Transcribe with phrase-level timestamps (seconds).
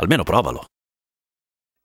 [0.00, 0.64] Almeno provalo.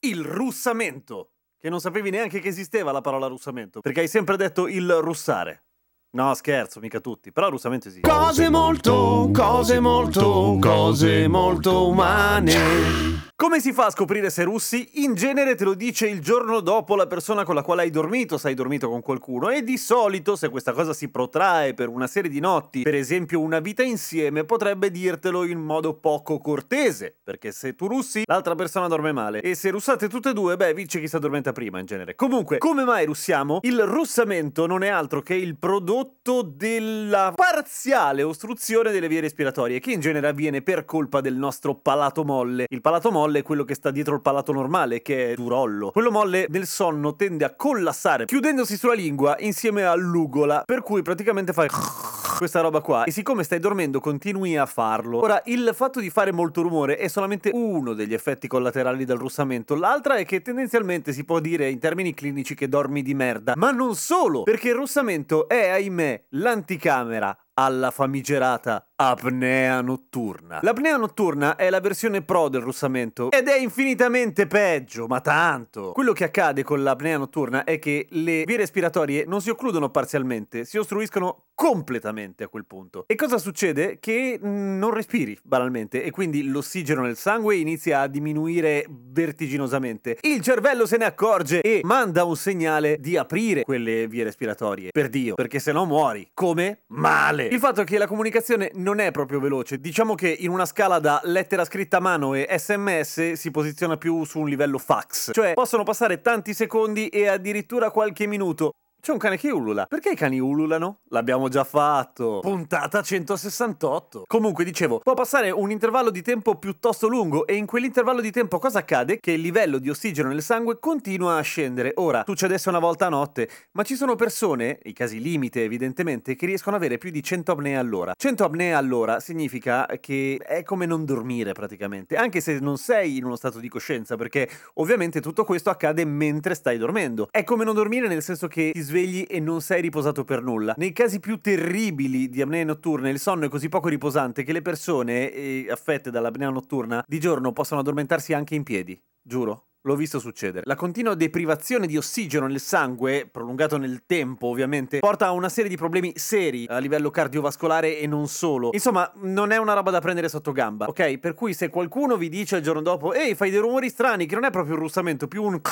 [0.00, 1.30] Il russamento.
[1.58, 5.66] Che non sapevi neanche che esisteva la parola russamento, perché hai sempre detto il russare.
[6.10, 8.08] No, scherzo, mica tutti, però russamento esiste.
[8.08, 13.11] Cose molto, cose molto, cose molto umane.
[13.42, 15.02] Come si fa a scoprire se russi?
[15.02, 18.38] In genere te lo dice il giorno dopo la persona con la quale hai dormito,
[18.38, 22.06] se hai dormito con qualcuno, e di solito se questa cosa si protrae per una
[22.06, 27.50] serie di notti, per esempio una vita insieme, potrebbe dirtelo in modo poco cortese, perché
[27.50, 31.00] se tu russi, l'altra persona dorme male, e se russate tutte e due, beh, vince
[31.00, 32.14] chi si addormenta prima in genere.
[32.14, 33.58] Comunque, come mai russiamo?
[33.62, 39.92] Il russamento non è altro che il prodotto della parziale ostruzione delle vie respiratorie, che
[39.92, 42.66] in genere avviene per colpa del nostro palato molle.
[42.68, 45.92] Il palato molle è quello che sta dietro il palato normale, che è durollo.
[45.92, 51.52] Quello molle nel sonno tende a collassare, chiudendosi sulla lingua insieme all'ugola, per cui praticamente
[51.52, 51.68] fai
[52.36, 55.18] questa roba qua e siccome stai dormendo continui a farlo.
[55.18, 59.76] Ora, il fatto di fare molto rumore è solamente uno degli effetti collaterali del russamento,
[59.76, 63.70] l'altra è che tendenzialmente si può dire in termini clinici che dormi di merda, ma
[63.70, 70.60] non solo, perché il russamento è, ahimè, l'anticamera alla famigerata apnea notturna.
[70.62, 75.92] L'apnea notturna è la versione pro del russamento ed è infinitamente peggio, ma tanto.
[75.92, 80.64] Quello che accade con l'apnea notturna è che le vie respiratorie non si occludono parzialmente,
[80.64, 83.04] si ostruiscono completamente a quel punto.
[83.06, 83.98] E cosa succede?
[84.00, 90.18] Che mm, non respiri, banalmente, e quindi l'ossigeno nel sangue inizia a diminuire vertiginosamente.
[90.22, 94.90] Il cervello se ne accorge e manda un segnale di aprire quelle vie respiratorie.
[94.90, 96.30] Per Dio, perché se no muori.
[96.34, 96.82] Come?
[96.88, 97.41] Male.
[97.50, 99.78] Il fatto è che la comunicazione non è proprio veloce.
[99.78, 104.24] Diciamo che in una scala da lettera scritta a mano e sms si posiziona più
[104.24, 105.30] su un livello fax.
[105.32, 108.72] Cioè, possono passare tanti secondi e addirittura qualche minuto.
[109.04, 109.86] C'è un cane che ulula.
[109.86, 111.00] Perché i cani ululano?
[111.08, 112.38] L'abbiamo già fatto.
[112.40, 114.22] Puntata 168.
[114.28, 118.60] Comunque, dicevo, può passare un intervallo di tempo piuttosto lungo e in quell'intervallo di tempo
[118.60, 119.18] cosa accade?
[119.18, 121.94] Che il livello di ossigeno nel sangue continua a scendere.
[121.96, 126.36] Ora, succede adesso una volta a notte, ma ci sono persone, i casi limite evidentemente,
[126.36, 128.14] che riescono ad avere più di 100 apnee all'ora.
[128.16, 133.24] 100 apnee all'ora significa che è come non dormire praticamente, anche se non sei in
[133.24, 137.26] uno stato di coscienza, perché ovviamente tutto questo accade mentre stai dormendo.
[137.32, 140.74] È come non dormire nel senso che ti svegli e non sei riposato per nulla.
[140.76, 144.62] Nei casi più terribili di apnea notturna il sonno è così poco riposante che le
[144.62, 149.00] persone eh, affette dall'apnea notturna di giorno possono addormentarsi anche in piedi.
[149.22, 149.66] Giuro.
[149.84, 150.62] L'ho visto succedere.
[150.66, 155.68] La continua deprivazione di ossigeno nel sangue, prolungato nel tempo ovviamente, porta a una serie
[155.68, 158.70] di problemi seri a livello cardiovascolare e non solo.
[158.72, 161.18] Insomma, non è una roba da prendere sotto gamba, ok?
[161.18, 164.36] Per cui se qualcuno vi dice il giorno dopo, ehi, fai dei rumori strani, che
[164.36, 165.60] non è proprio un russamento, più un...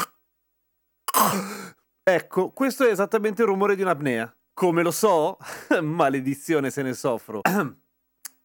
[2.02, 4.32] Ecco, questo è esattamente il rumore di un'apnea.
[4.54, 5.36] Come lo so?
[5.80, 7.40] Maledizione se ne soffro.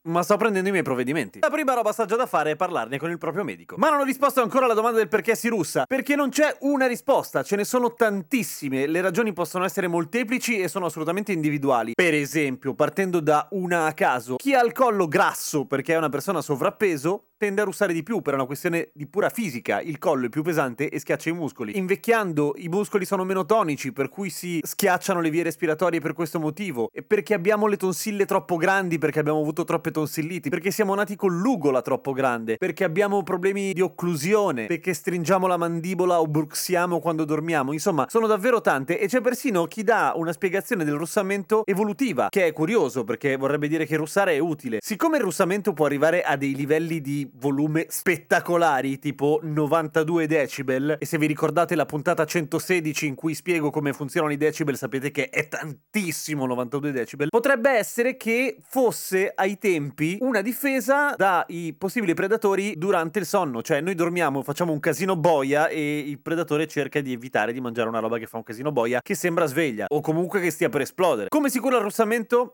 [0.05, 1.39] Ma sto prendendo i miei provvedimenti.
[1.39, 3.75] La prima roba saggia da fare è parlarne con il proprio medico.
[3.77, 5.85] Ma non ho risposto ancora alla domanda del perché si russa.
[5.87, 8.85] Perché non c'è una risposta, ce ne sono tantissime.
[8.85, 11.93] Le ragioni possono essere molteplici e sono assolutamente individuali.
[11.95, 16.09] Per esempio, partendo da una a caso, chi ha il collo grasso perché è una
[16.09, 19.79] persona sovrappeso tende a russare di più per una questione di pura fisica.
[19.79, 21.77] Il collo è più pesante e schiaccia i muscoli.
[21.77, 26.39] Invecchiando i muscoli sono meno tonici, per cui si schiacciano le vie respiratorie per questo
[26.39, 26.89] motivo.
[26.91, 31.15] E perché abbiamo le tonsille troppo grandi, perché abbiamo avuto troppe tonsilliti, perché siamo nati
[31.15, 36.99] con l'ugola troppo grande, perché abbiamo problemi di occlusione, perché stringiamo la mandibola o bruxiamo
[36.99, 37.73] quando dormiamo.
[37.73, 42.47] Insomma, sono davvero tante e c'è persino chi dà una spiegazione del russamento evolutiva, che
[42.47, 44.79] è curioso perché vorrebbe dire che russare è utile.
[44.81, 50.97] Siccome il russamento può arrivare a dei livelli di volume spettacolari, tipo 92 decibel.
[50.99, 55.11] E se vi ricordate la puntata 116 in cui spiego come funzionano i decibel, sapete
[55.11, 57.29] che è tantissimo 92 decibel.
[57.29, 63.61] Potrebbe essere che fosse ai tempi una difesa dai possibili predatori durante il sonno.
[63.61, 67.89] Cioè, noi dormiamo, facciamo un casino boia e il predatore cerca di evitare di mangiare
[67.89, 70.81] una roba che fa un casino boia che sembra sveglia o comunque che stia per
[70.81, 71.29] esplodere.
[71.29, 72.53] Come si cura il russamento?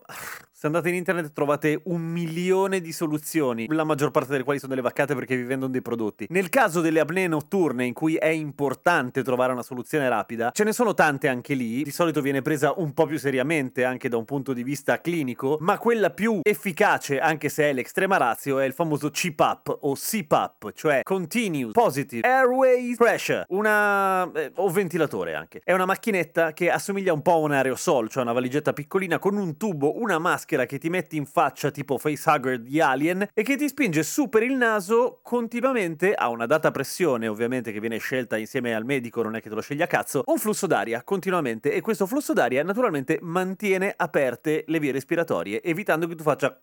[0.62, 4.72] Se andate in internet trovate un milione di soluzioni, la maggior parte delle quali sono
[4.72, 6.26] delle vaccate perché vi vendono dei prodotti.
[6.28, 10.72] Nel caso delle apnee notturne in cui è importante trovare una soluzione rapida, ce ne
[10.72, 14.24] sono tante anche lì, di solito viene presa un po' più seriamente anche da un
[14.24, 18.72] punto di vista clinico, ma quella più efficace, anche se è l'extrema ratio, è il
[18.72, 24.30] famoso CPAP o CPAP, cioè Continuous Positive Airway Pressure, una...
[24.30, 25.60] Eh, o ventilatore anche.
[25.64, 29.36] È una macchinetta che assomiglia un po' a un aerosol, cioè una valigetta piccolina con
[29.36, 33.56] un tubo, una maschera che ti metti in faccia tipo facehugger di Alien e che
[33.56, 38.36] ti spinge su per il naso continuamente a una data pressione, ovviamente che viene scelta
[38.36, 41.72] insieme al medico, non è che te lo scegli a cazzo, un flusso d'aria continuamente
[41.72, 46.54] e questo flusso d'aria naturalmente mantiene aperte le vie respiratorie, evitando che tu faccia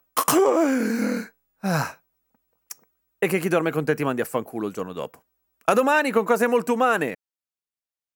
[3.17, 5.23] e che chi dorme con te ti mandi a fanculo il giorno dopo.
[5.65, 7.15] A domani con cose molto umane!